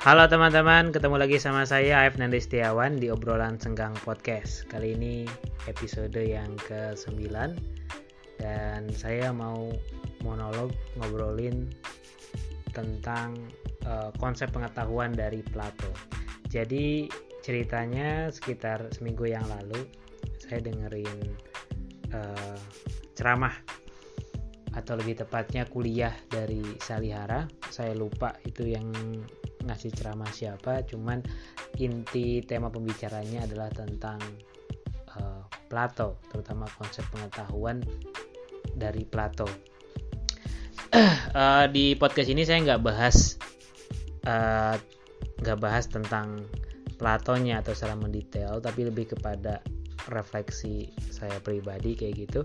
Halo 0.00 0.24
teman-teman, 0.32 0.96
ketemu 0.96 1.20
lagi 1.20 1.36
sama 1.36 1.68
saya 1.68 2.00
Aif 2.00 2.16
Nandi 2.16 2.40
Setiawan 2.40 2.96
di 2.96 3.12
obrolan 3.12 3.60
Senggang 3.60 3.92
Podcast. 4.00 4.64
Kali 4.64 4.96
ini 4.96 5.28
episode 5.68 6.16
yang 6.16 6.56
ke-9 6.56 7.28
dan 8.40 8.88
saya 8.96 9.28
mau 9.28 9.68
monolog 10.24 10.72
ngobrolin 10.96 11.68
tentang 12.72 13.36
uh, 13.84 14.08
konsep 14.16 14.48
pengetahuan 14.48 15.12
dari 15.12 15.44
Plato. 15.44 15.92
Jadi 16.48 17.04
ceritanya 17.44 18.32
sekitar 18.32 18.88
seminggu 18.96 19.28
yang 19.28 19.44
lalu 19.52 19.84
saya 20.40 20.64
dengerin 20.64 21.36
uh, 22.16 22.56
ceramah 23.12 23.52
atau 24.72 24.96
lebih 24.96 25.28
tepatnya 25.28 25.68
kuliah 25.68 26.16
dari 26.32 26.64
Salihara. 26.80 27.44
Saya 27.68 27.92
lupa 27.92 28.32
itu 28.48 28.64
yang 28.64 28.88
ngasih 29.64 29.92
ceramah 29.92 30.30
siapa 30.32 30.84
cuman 30.88 31.20
inti 31.76 32.40
tema 32.44 32.72
pembicaranya 32.72 33.44
adalah 33.44 33.68
tentang 33.72 34.20
uh, 35.16 35.44
Plato 35.70 36.18
terutama 36.32 36.66
konsep 36.74 37.06
pengetahuan 37.14 37.78
dari 38.74 39.06
Plato. 39.06 39.46
Uh, 40.90 41.66
di 41.74 41.94
podcast 41.94 42.26
ini 42.26 42.42
saya 42.42 42.58
nggak 42.66 42.82
bahas 42.82 43.38
eh, 44.26 44.74
nggak 45.40 45.58
uh, 45.58 45.62
bahas 45.62 45.86
tentang 45.86 46.42
Platonya 46.98 47.62
atau 47.62 47.72
secara 47.72 47.96
mendetail 47.96 48.58
tapi 48.60 48.84
lebih 48.84 49.14
kepada 49.14 49.62
refleksi 50.10 50.90
saya 51.08 51.38
pribadi 51.40 51.94
kayak 51.94 52.28
gitu. 52.28 52.40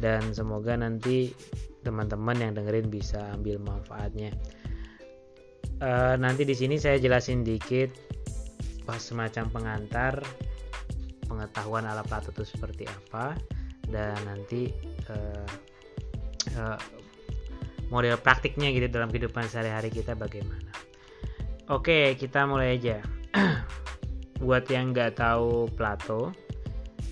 Dan 0.00 0.32
semoga 0.32 0.74
nanti 0.74 1.30
teman-teman 1.84 2.36
yang 2.40 2.52
dengerin 2.56 2.88
bisa 2.88 3.20
ambil 3.36 3.60
manfaatnya 3.60 4.32
uh, 5.80 6.14
nanti 6.16 6.44
di 6.44 6.54
sini 6.56 6.76
saya 6.76 7.00
jelasin 7.00 7.44
dikit 7.44 7.90
pas 8.84 9.00
semacam 9.00 9.48
pengantar 9.52 10.24
pengetahuan 11.28 11.86
ala 11.86 12.02
Plato 12.02 12.34
itu 12.34 12.44
seperti 12.44 12.84
apa 12.88 13.36
dan 13.86 14.16
nanti 14.26 14.70
uh, 15.10 15.46
uh, 16.58 16.78
model 17.90 18.16
praktiknya 18.18 18.70
gitu 18.70 18.86
dalam 18.90 19.10
kehidupan 19.10 19.50
sehari-hari 19.50 19.90
kita 19.90 20.14
bagaimana. 20.14 20.70
Oke, 21.70 22.18
kita 22.18 22.46
mulai 22.46 22.78
aja. 22.78 23.02
Buat 24.42 24.70
yang 24.70 24.90
nggak 24.90 25.18
tahu 25.22 25.70
Plato, 25.74 26.34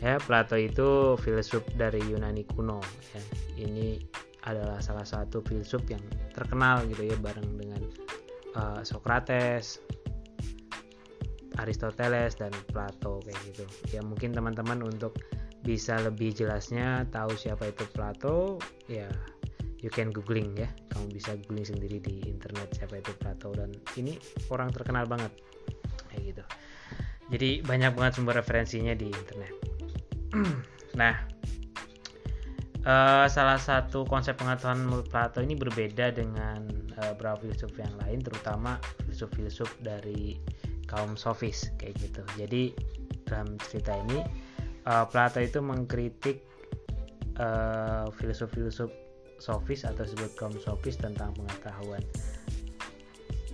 ya 0.03 0.19
Plato 0.23 0.59
itu 0.59 1.19
filsuf 1.23 1.63
dari 1.79 2.03
Yunani 2.03 2.47
kuno. 2.47 2.83
Ya. 3.15 3.23
Ini 3.59 4.03
adalah 4.47 4.79
salah 4.79 5.05
satu 5.07 5.43
filsuf 5.43 5.83
yang 5.91 6.03
terkenal 6.33 6.87
gitu 6.91 7.11
ya 7.11 7.17
bareng 7.19 7.59
dengan 7.59 7.83
uh, 8.59 8.81
Socrates, 8.83 9.79
Aristoteles 11.59 12.39
dan 12.39 12.55
Plato 12.71 13.23
kayak 13.23 13.39
gitu. 13.51 13.65
Ya 13.95 14.01
mungkin 14.03 14.35
teman-teman 14.35 14.83
untuk 14.83 15.19
bisa 15.67 15.99
lebih 15.99 16.31
jelasnya 16.35 17.07
tahu 17.11 17.35
siapa 17.35 17.71
itu 17.71 17.83
Plato, 17.91 18.63
ya 18.87 19.11
you 19.83 19.91
can 19.91 20.11
googling 20.15 20.55
ya. 20.55 20.71
Kamu 20.95 21.11
bisa 21.11 21.35
googling 21.47 21.67
sendiri 21.67 21.99
di 21.99 22.23
internet 22.27 22.75
siapa 22.79 23.03
itu 23.03 23.11
Plato 23.19 23.55
dan 23.55 23.75
ini 23.99 24.19
orang 24.55 24.71
terkenal 24.71 25.07
banget 25.07 25.35
kayak 26.11 26.35
gitu. 26.35 26.45
Jadi 27.29 27.51
banyak 27.61 27.93
banget 27.93 28.13
sumber 28.17 28.39
referensinya 28.39 28.95
di 28.95 29.11
internet. 29.11 29.53
nah, 31.01 31.15
uh, 32.87 33.27
salah 33.27 33.59
satu 33.59 34.07
konsep 34.07 34.39
pengetahuan 34.39 34.87
menurut 34.87 35.11
Plato 35.11 35.43
ini 35.43 35.59
berbeda 35.59 36.15
dengan 36.15 36.65
uh, 36.99 37.15
beberapa 37.15 37.47
filsuf 37.49 37.73
yang 37.79 37.95
lain, 38.05 38.21
terutama 38.23 38.83
filsuf-filsuf 39.07 39.71
dari 39.81 40.39
kaum 40.89 41.15
sofis 41.15 41.71
kayak 41.79 41.97
gitu. 42.01 42.23
Jadi 42.37 42.73
dalam 43.29 43.61
cerita 43.61 43.93
ini 44.09 44.25
uh, 44.89 45.05
Plato 45.07 45.39
itu 45.39 45.61
mengkritik 45.61 46.43
uh, 47.39 48.09
filsuf-filsuf 48.17 48.91
sofis 49.39 49.87
atau 49.87 50.03
disebut 50.03 50.35
kaum 50.35 50.55
sofis 50.59 50.99
tentang 50.99 51.31
pengetahuan. 51.39 52.03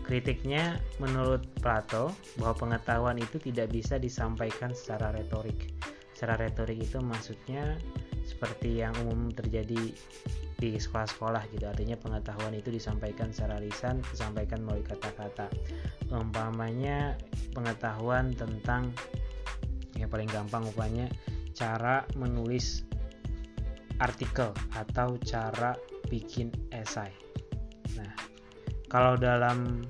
Kritiknya 0.04 0.80
menurut 1.00 1.44
Plato 1.64 2.12
bahwa 2.36 2.54
pengetahuan 2.56 3.16
itu 3.16 3.40
tidak 3.40 3.72
bisa 3.72 3.96
disampaikan 3.96 4.72
secara 4.76 5.12
retorik. 5.16 5.72
Secara 6.12 6.44
retorik 6.44 6.80
itu 6.80 7.00
maksudnya 7.00 7.80
seperti 8.24 8.80
yang 8.84 8.92
umum 9.04 9.32
terjadi 9.32 9.92
di 10.58 10.78
sekolah-sekolah 10.78 11.50
gitu. 11.50 11.66
Artinya 11.66 11.98
pengetahuan 11.98 12.54
itu 12.54 12.70
disampaikan 12.70 13.34
secara 13.34 13.58
lisan 13.58 14.00
disampaikan 14.10 14.62
melalui 14.62 14.86
kata-kata. 14.86 15.50
Umpamanya 16.10 17.18
pengetahuan 17.52 18.30
tentang 18.34 18.94
yang 19.98 20.10
paling 20.10 20.30
gampang 20.30 20.66
umpamanya 20.66 21.06
cara 21.54 22.02
menulis 22.18 22.82
artikel 24.02 24.50
atau 24.74 25.14
cara 25.22 25.78
bikin 26.10 26.50
esai. 26.74 27.14
Nah 27.94 28.12
kalau 28.90 29.14
dalam 29.14 29.86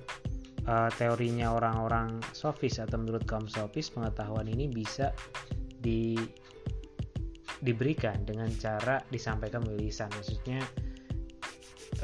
uh, 0.68 0.90
teorinya 0.96 1.56
orang-orang 1.56 2.20
sofis 2.36 2.80
atau 2.80 3.00
menurut 3.00 3.24
kaum 3.24 3.48
sofis 3.48 3.88
pengetahuan 3.92 4.48
ini 4.48 4.68
bisa 4.68 5.12
di 5.80 6.16
diberikan 7.64 8.20
dengan 8.28 8.46
cara 8.60 9.00
disampaikan 9.08 9.64
melalui 9.64 9.88
lisan. 9.88 10.12
Maksudnya 10.12 10.60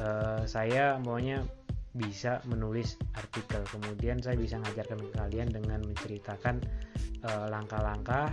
uh, 0.01 0.43
saya 0.49 0.97
maunya 0.97 1.45
bisa 1.93 2.41
menulis 2.49 2.97
artikel. 3.13 3.61
Kemudian 3.69 4.25
saya 4.25 4.41
bisa 4.41 4.57
mengajarkan 4.57 4.99
ke 5.05 5.11
kalian 5.21 5.49
dengan 5.53 5.85
menceritakan 5.85 6.65
uh, 7.29 7.47
langkah-langkah 7.53 8.33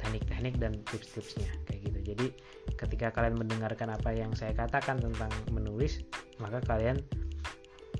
teknik-teknik 0.00 0.56
dan 0.56 0.72
tips-tipsnya. 0.88 1.50
Kayak 1.68 1.80
gitu. 1.92 1.98
Jadi 2.14 2.26
ketika 2.80 3.12
kalian 3.12 3.36
mendengarkan 3.36 3.92
apa 3.92 4.16
yang 4.16 4.32
saya 4.32 4.56
katakan 4.56 4.96
tentang 4.96 5.30
menulis 5.52 6.00
maka 6.40 6.60
kalian 6.64 6.96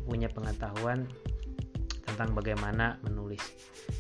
punya 0.07 0.31
pengetahuan 0.33 1.05
tentang 2.07 2.33
bagaimana 2.33 2.97
menulis. 3.05 3.43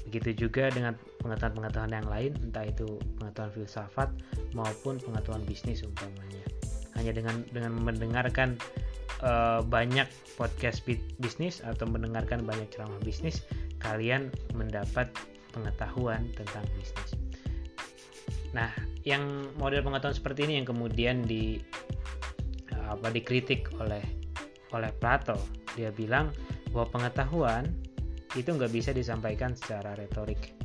Begitu 0.06 0.46
juga 0.46 0.70
dengan 0.70 0.94
pengetahuan-pengetahuan 1.26 1.92
yang 1.98 2.06
lain 2.06 2.32
entah 2.47 2.62
itu 2.62 2.87
pengetahuan 3.19 3.50
filsafat 3.50 4.09
maupun 4.54 5.03
pengetahuan 5.03 5.42
bisnis 5.42 5.82
umpamanya. 5.82 6.47
Hanya 6.94 7.12
dengan 7.12 7.42
dengan 7.50 7.75
mendengarkan 7.82 8.54
uh, 9.26 9.60
banyak 9.66 10.06
podcast 10.38 10.86
bisnis 11.19 11.60
atau 11.66 11.84
mendengarkan 11.91 12.47
banyak 12.47 12.70
ceramah 12.70 13.03
bisnis 13.03 13.42
kalian 13.82 14.31
mendapat 14.54 15.10
pengetahuan 15.50 16.31
tentang 16.38 16.65
bisnis. 16.78 17.10
Nah 18.54 18.70
yang 19.03 19.50
model 19.59 19.82
pengetahuan 19.82 20.15
seperti 20.15 20.47
ini 20.47 20.62
yang 20.62 20.66
kemudian 20.70 21.26
di 21.26 21.59
apa 22.86 23.10
dikritik 23.10 23.66
oleh 23.82 24.03
oleh 24.70 24.94
Plato. 25.03 25.36
Dia 25.75 25.91
bilang 25.92 26.31
bahwa 26.70 26.88
pengetahuan 26.94 27.66
itu 28.38 28.48
nggak 28.53 28.72
bisa 28.72 28.92
disampaikan 28.92 29.53
secara 29.56 29.97
retorik 29.97 30.55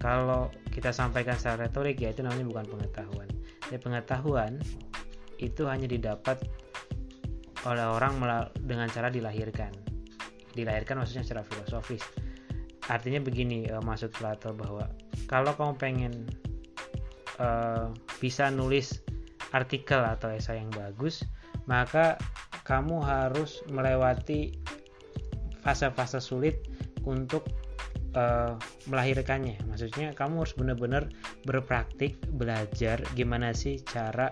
kalau 0.00 0.48
kita 0.72 0.90
sampaikan 0.90 1.36
secara 1.36 1.68
retorik 1.68 2.00
ya 2.00 2.10
itu 2.10 2.24
namanya 2.24 2.48
bukan 2.48 2.66
pengetahuan. 2.66 3.28
Jadi 3.68 3.78
pengetahuan 3.78 4.52
itu 5.36 5.68
hanya 5.68 5.86
didapat 5.86 6.40
oleh 7.68 7.84
orang 7.84 8.16
dengan 8.64 8.88
cara 8.88 9.12
dilahirkan. 9.12 9.70
Dilahirkan 10.56 10.98
maksudnya 10.98 11.22
secara 11.22 11.44
filosofis. 11.44 12.00
Artinya 12.88 13.20
begini 13.20 13.68
uh, 13.68 13.84
maksud 13.84 14.10
Plato 14.16 14.56
bahwa 14.56 14.88
kalau 15.28 15.52
kamu 15.54 15.76
pengen 15.76 16.12
uh, 17.36 17.92
bisa 18.18 18.48
nulis 18.48 19.04
artikel 19.52 20.00
atau 20.00 20.30
esai 20.30 20.62
yang 20.62 20.70
bagus 20.74 21.22
maka 21.66 22.18
kamu 22.66 23.02
harus 23.02 23.62
melewati 23.70 24.54
fase-fase 25.62 26.22
sulit 26.22 26.66
untuk 27.04 27.46
uh, 28.14 28.56
melahirkannya. 28.88 29.60
Maksudnya 29.68 30.14
kamu 30.14 30.44
harus 30.44 30.54
benar-benar 30.56 31.02
berpraktik, 31.46 32.18
belajar 32.34 33.02
gimana 33.14 33.54
sih 33.54 33.82
cara 33.86 34.30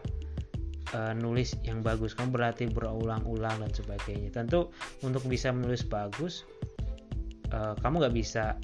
uh, 0.94 1.12
nulis 1.14 1.54
yang 1.66 1.84
bagus. 1.84 2.14
Kamu 2.14 2.34
berlatih 2.34 2.70
berulang-ulang 2.72 3.62
dan 3.62 3.72
sebagainya. 3.72 4.30
Tentu 4.32 4.70
untuk 5.04 5.24
bisa 5.26 5.52
menulis 5.54 5.84
bagus, 5.86 6.48
uh, 7.52 7.74
kamu 7.78 8.06
nggak 8.06 8.16
bisa 8.16 8.56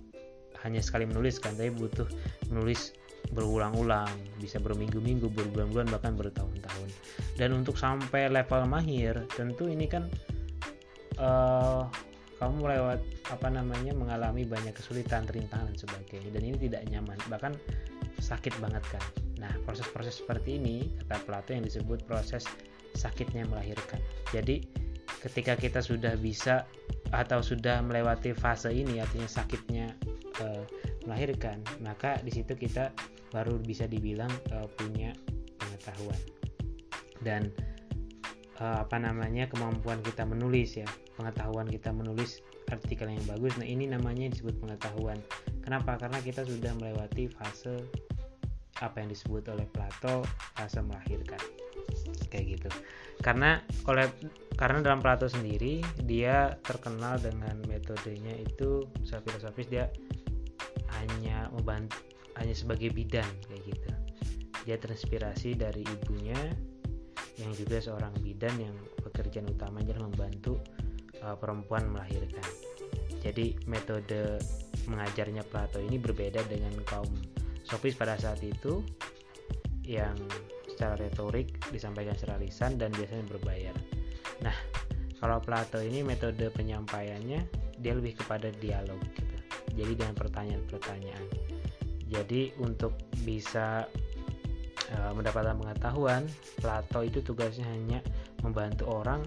hanya 0.64 0.80
sekali 0.80 1.04
menulis 1.04 1.36
kan, 1.36 1.52
tapi 1.60 1.68
butuh 1.68 2.08
menulis 2.48 2.96
berulang-ulang, 3.32 4.08
bisa 4.40 4.60
berminggu-minggu, 4.60 5.32
berbulan-bulan, 5.32 5.88
bahkan 5.88 6.12
bertahun-tahun. 6.16 6.88
Dan 7.40 7.56
untuk 7.56 7.76
sampai 7.76 8.28
level 8.28 8.68
mahir, 8.68 9.24
tentu 9.32 9.68
ini 9.68 9.88
kan 9.88 10.08
uh, 11.20 11.88
kamu 12.38 12.66
lewat 12.66 13.00
apa 13.30 13.48
namanya 13.48 13.94
mengalami 13.94 14.42
banyak 14.44 14.74
kesulitan, 14.74 15.24
rintangan 15.30 15.70
dan 15.70 15.78
sebagainya 15.78 16.30
dan 16.34 16.42
ini 16.42 16.56
tidak 16.58 16.82
nyaman 16.90 17.18
bahkan 17.30 17.54
sakit 18.18 18.54
banget 18.58 18.82
kan. 18.90 19.04
Nah 19.38 19.52
proses-proses 19.66 20.22
seperti 20.22 20.58
ini 20.58 20.90
kata 21.04 21.22
Plato 21.26 21.50
yang 21.54 21.64
disebut 21.66 22.02
proses 22.06 22.46
sakitnya 22.94 23.46
melahirkan. 23.46 23.98
Jadi 24.30 24.62
ketika 25.24 25.56
kita 25.56 25.80
sudah 25.80 26.14
bisa 26.20 26.68
atau 27.14 27.40
sudah 27.40 27.80
melewati 27.80 28.36
fase 28.36 28.68
ini 28.74 29.00
artinya 29.00 29.28
sakitnya 29.28 29.86
uh, 30.44 30.62
melahirkan 31.08 31.64
maka 31.80 32.20
di 32.20 32.32
situ 32.32 32.52
kita 32.52 32.92
baru 33.32 33.56
bisa 33.60 33.88
dibilang 33.88 34.30
uh, 34.52 34.68
punya 34.76 35.16
pengetahuan 35.56 36.20
dan 37.24 37.48
uh, 38.60 38.86
apa 38.86 38.96
namanya 39.00 39.50
kemampuan 39.50 39.98
kita 40.04 40.22
menulis 40.26 40.78
ya. 40.78 40.88
Pengetahuan 41.14 41.66
kita 41.70 41.94
menulis 41.94 42.42
artikel 42.70 43.10
yang 43.10 43.22
bagus. 43.26 43.54
Nah 43.58 43.66
ini 43.66 43.86
namanya 43.86 44.30
disebut 44.30 44.58
pengetahuan. 44.58 45.18
Kenapa? 45.62 45.96
Karena 45.98 46.18
kita 46.20 46.42
sudah 46.42 46.74
melewati 46.78 47.30
fase 47.30 47.82
apa 48.82 48.98
yang 48.98 49.08
disebut 49.14 49.46
oleh 49.54 49.66
Plato 49.70 50.26
fase 50.58 50.82
melahirkan. 50.82 51.40
Kayak 52.30 52.58
gitu. 52.58 52.68
Karena 53.22 53.62
oleh 53.86 54.10
karena 54.58 54.82
dalam 54.82 54.98
Plato 55.02 55.30
sendiri 55.30 55.82
dia 56.02 56.58
terkenal 56.66 57.18
dengan 57.22 57.58
metodenya 57.70 58.34
itu 58.38 58.86
filosofis 59.06 59.70
dia 59.70 59.86
hanya 61.02 61.50
membantu 61.54 61.98
hanya 62.38 62.54
sebagai 62.54 62.90
bidan 62.90 63.26
kayak 63.46 63.62
gitu. 63.70 63.90
Dia 64.64 64.76
terinspirasi 64.80 65.54
dari 65.54 65.84
ibunya 65.86 66.38
yang 67.38 67.50
juga 67.54 67.82
seorang 67.82 68.14
bidan 68.22 68.54
yang 68.58 68.76
pekerjaan 69.02 69.50
utamanya 69.50 69.94
adalah 69.94 70.10
membantu 70.10 70.60
uh, 71.22 71.34
perempuan 71.34 71.90
melahirkan. 71.90 72.46
Jadi 73.24 73.56
metode 73.66 74.38
mengajarnya 74.84 75.42
Plato 75.48 75.80
ini 75.80 75.96
berbeda 75.96 76.44
dengan 76.46 76.76
kaum 76.84 77.08
sofis 77.64 77.96
pada 77.96 78.20
saat 78.20 78.44
itu 78.44 78.84
yang 79.84 80.14
secara 80.68 80.98
retorik 81.00 81.56
disampaikan 81.72 82.12
secara 82.16 82.36
lisan 82.40 82.76
dan 82.76 82.92
biasanya 82.92 83.24
berbayar. 83.30 83.76
Nah, 84.44 84.56
kalau 85.18 85.40
Plato 85.40 85.80
ini 85.80 86.04
metode 86.04 86.52
penyampaiannya 86.52 87.40
dia 87.80 87.92
lebih 87.96 88.18
kepada 88.20 88.52
dialog 88.60 89.00
gitu. 89.16 89.34
Jadi 89.74 89.92
dengan 89.96 90.14
pertanyaan-pertanyaan. 90.14 91.24
Jadi 92.12 92.54
untuk 92.60 92.94
bisa 93.24 93.88
e, 94.90 94.96
mendapatkan 95.14 95.56
pengetahuan, 95.56 96.26
Plato 96.60 97.00
itu 97.00 97.24
tugasnya 97.24 97.64
hanya 97.70 98.04
membantu 98.44 98.90
orang 98.90 99.24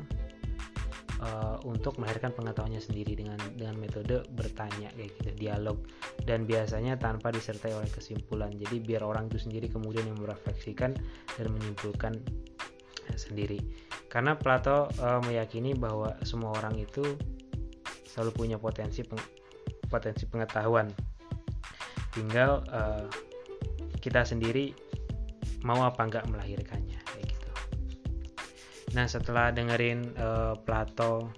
uh, 1.21 1.57
untuk 1.65 1.97
melahirkan 1.97 2.33
pengetahuannya 2.33 2.81
sendiri 2.81 3.17
dengan 3.17 3.37
dengan 3.57 3.77
metode 3.77 4.25
bertanya 4.33 4.89
kayak 4.93 5.11
gitu 5.17 5.29
dialog. 5.37 5.77
Dan 6.23 6.43
biasanya 6.45 6.99
tanpa 6.99 7.31
disertai 7.31 7.73
oleh 7.73 7.89
kesimpulan. 7.89 8.53
Jadi 8.53 8.83
biar 8.83 9.01
orang 9.05 9.31
itu 9.31 9.41
sendiri 9.41 9.71
kemudian 9.71 10.05
yang 10.05 10.19
merefleksikan 10.19 10.93
dan 11.37 11.45
menyimpulkan 11.49 12.13
uh, 13.09 13.17
sendiri. 13.17 13.61
Karena 14.07 14.37
Plato 14.37 14.87
uh, 15.01 15.21
meyakini 15.25 15.75
bahwa 15.75 16.15
semua 16.23 16.55
orang 16.57 16.77
itu 16.79 17.03
selalu 18.07 18.31
punya 18.33 18.57
potensi 18.57 19.05
peng, 19.05 19.21
potensi 19.89 20.25
pengetahuan. 20.25 20.89
Tinggal 22.13 22.65
uh, 22.73 23.05
kita 24.01 24.25
sendiri 24.25 24.86
mau 25.67 25.83
apa 25.83 25.99
enggak 26.07 26.23
melahirkannya 26.31 27.07
Nah 28.95 29.05
setelah 29.05 29.51
dengerin 29.51 30.15
uh, 30.15 30.55
Plato 30.63 31.29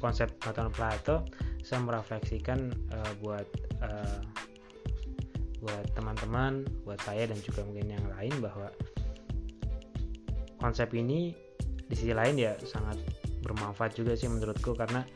konsep 0.00 0.32
pengetahuan 0.40 0.72
Plato, 0.72 1.16
saya 1.60 1.82
merefleksikan 1.84 2.72
uh, 2.92 3.12
buat 3.20 3.46
uh, 3.84 4.20
buat 5.60 5.86
teman-teman, 5.98 6.66
buat 6.86 7.00
saya 7.02 7.30
dan 7.30 7.38
juga 7.42 7.62
mungkin 7.66 7.90
yang 7.90 8.06
lain 8.16 8.34
bahwa 8.38 8.70
konsep 10.62 10.90
ini 10.94 11.34
di 11.86 11.94
sisi 11.94 12.10
lain 12.10 12.38
ya 12.38 12.58
sangat 12.64 12.98
bermanfaat 13.46 13.94
juga 13.94 14.18
sih 14.18 14.26
menurutku 14.26 14.74
karena 14.74 15.06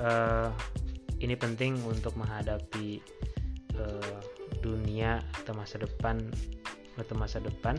uh, 0.00 0.48
ini 1.24 1.34
penting 1.36 1.76
untuk 1.84 2.16
menghadapi 2.16 3.00
uh, 3.80 4.20
dunia 4.60 5.20
atau 5.42 5.52
masa 5.56 5.80
depan 5.80 6.20
atau 6.96 7.14
masa 7.16 7.38
depan. 7.40 7.76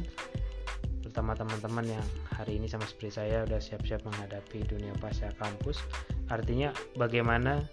Terutama 1.02 1.34
teman-teman 1.34 1.98
yang 1.98 2.06
hari 2.36 2.62
ini 2.62 2.70
sama 2.70 2.86
seperti 2.86 3.18
saya 3.18 3.48
udah 3.48 3.58
siap-siap 3.58 4.06
menghadapi 4.06 4.66
dunia 4.68 4.94
pasca 5.02 5.34
kampus. 5.40 5.82
Artinya 6.30 6.70
bagaimana 7.00 7.64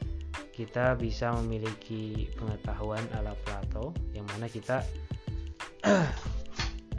kita 0.55 0.94
bisa 0.94 1.35
memiliki 1.43 2.31
pengetahuan 2.38 3.02
ala 3.19 3.35
Plato 3.43 3.91
yang 4.14 4.23
mana 4.31 4.46
kita 4.46 4.87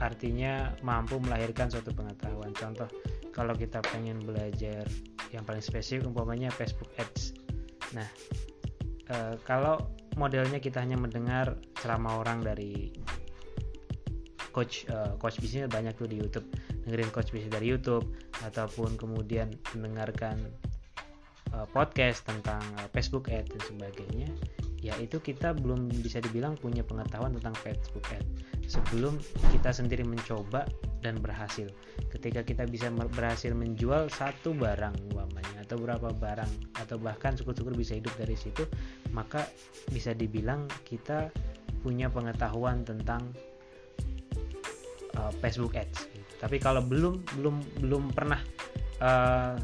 artinya 0.08 0.76
mampu 0.84 1.18
melahirkan 1.24 1.72
suatu 1.72 1.96
pengetahuan. 1.96 2.52
Contoh 2.52 2.92
kalau 3.32 3.56
kita 3.56 3.80
pengen 3.96 4.20
belajar 4.24 4.84
yang 5.32 5.48
paling 5.48 5.64
spesifik 5.64 6.08
umpamanya 6.08 6.52
Facebook 6.52 6.92
Ads. 7.00 7.36
Nah 7.96 8.08
e, 9.08 9.40
kalau 9.48 9.80
modelnya 10.20 10.60
kita 10.60 10.84
hanya 10.84 11.00
mendengar 11.00 11.60
ceramah 11.80 12.24
orang 12.24 12.44
dari 12.44 12.92
coach 14.56 14.88
uh, 14.88 15.20
coach 15.20 15.44
bisnis 15.44 15.68
banyak 15.68 15.92
tuh 16.00 16.08
di 16.08 16.16
YouTube. 16.24 16.48
Dengerin 16.88 17.12
coach 17.12 17.36
bisnis 17.36 17.52
dari 17.52 17.68
YouTube 17.68 18.08
ataupun 18.48 18.96
kemudian 18.96 19.52
mendengarkan 19.76 20.40
uh, 21.52 21.68
podcast 21.76 22.24
tentang 22.24 22.64
uh, 22.80 22.88
Facebook 22.96 23.28
Ad 23.28 23.52
dan 23.52 23.62
sebagainya. 23.68 24.32
Ya 24.80 24.96
itu 25.02 25.20
kita 25.20 25.52
belum 25.52 25.92
bisa 25.92 26.24
dibilang 26.24 26.56
punya 26.56 26.86
pengetahuan 26.88 27.36
tentang 27.36 27.58
Facebook 27.60 28.08
Ad 28.16 28.24
sebelum 28.64 29.20
kita 29.52 29.76
sendiri 29.76 30.08
mencoba 30.08 30.64
dan 31.04 31.20
berhasil. 31.20 31.68
Ketika 32.08 32.48
kita 32.48 32.64
bisa 32.64 32.88
berhasil 32.94 33.52
menjual 33.52 34.08
satu 34.08 34.56
barang 34.56 34.96
umpamanya 35.12 35.66
atau 35.66 35.82
berapa 35.82 36.14
barang 36.14 36.78
atau 36.78 37.02
bahkan 37.02 37.34
syukur-syukur 37.34 37.74
bisa 37.74 37.98
hidup 37.98 38.14
dari 38.22 38.38
situ 38.38 38.70
maka 39.10 39.50
bisa 39.90 40.14
dibilang 40.14 40.70
kita 40.86 41.34
punya 41.82 42.06
pengetahuan 42.14 42.86
tentang 42.86 43.34
uh, 45.26 45.34
Facebook 45.42 45.74
Ads. 45.74 46.06
Tapi 46.38 46.62
kalau 46.62 46.86
belum 46.86 47.26
belum 47.42 47.56
belum 47.82 48.04
pernah 48.14 48.38
uh, 49.02 49.58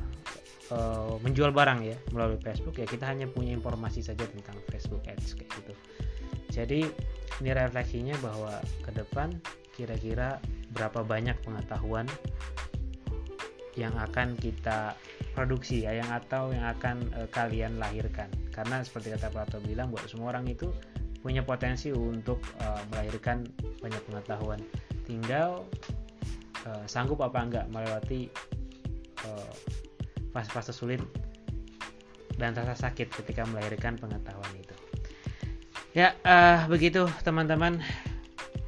uh, 0.73 1.15
menjual 1.21 1.53
barang 1.53 1.79
ya 1.85 1.97
melalui 2.09 2.41
Facebook 2.41 2.81
ya 2.81 2.89
kita 2.89 3.05
hanya 3.05 3.29
punya 3.29 3.53
informasi 3.53 4.01
saja 4.01 4.25
tentang 4.25 4.57
Facebook 4.73 5.05
Ads 5.05 5.37
kayak 5.37 5.51
gitu. 5.61 5.73
Jadi 6.51 6.81
ini 7.41 7.49
refleksinya 7.53 8.17
bahwa 8.19 8.59
ke 8.83 8.91
depan 8.91 9.31
kira-kira 9.71 10.41
berapa 10.75 11.01
banyak 11.05 11.37
pengetahuan 11.45 12.05
yang 13.79 13.95
akan 13.95 14.35
kita 14.35 14.99
produksi 15.31 15.87
ya 15.87 15.95
yang 15.95 16.11
atau 16.11 16.51
yang 16.51 16.67
akan 16.75 17.07
uh, 17.15 17.27
kalian 17.31 17.79
lahirkan 17.79 18.27
karena 18.51 18.83
seperti 18.83 19.15
kata 19.15 19.31
Plato 19.31 19.63
bilang 19.63 19.87
buat 19.95 20.03
semua 20.11 20.35
orang 20.35 20.43
itu 20.51 20.67
punya 21.23 21.45
potensi 21.45 21.93
untuk 21.93 22.43
uh, 22.59 22.83
melahirkan 22.91 23.47
banyak 23.79 24.01
pengetahuan 24.09 24.59
tinggal 25.05 25.65
uh, 26.65 26.85
sanggup 26.85 27.21
apa 27.21 27.39
enggak 27.41 27.65
melewati 27.69 28.29
uh, 29.25 29.53
fase-fase 30.31 30.71
sulit 30.71 31.01
dan 32.39 32.57
rasa 32.57 32.89
sakit 32.89 33.11
ketika 33.21 33.45
melahirkan 33.45 33.99
pengetahuan 33.99 34.53
itu. 34.57 34.75
Ya, 35.91 36.15
uh, 36.23 36.65
begitu 36.71 37.05
teman-teman. 37.21 37.83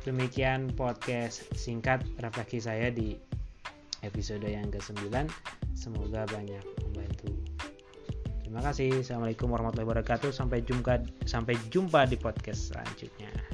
Demikian 0.04 0.68
podcast 0.76 1.48
singkat 1.56 2.04
refleksi 2.20 2.60
saya 2.60 2.92
di 2.92 3.16
episode 4.04 4.44
yang 4.44 4.68
ke-9. 4.68 5.08
Semoga 5.72 6.28
banyak 6.28 6.60
membantu. 6.84 7.32
Terima 8.44 8.60
kasih. 8.60 9.00
Assalamualaikum 9.00 9.48
warahmatullahi 9.48 9.88
wabarakatuh. 9.88 10.36
Sampai 10.36 10.62
jumpa 10.68 11.00
sampai 11.24 11.56
jumpa 11.72 12.04
di 12.12 12.20
podcast 12.20 12.76
selanjutnya. 12.76 13.53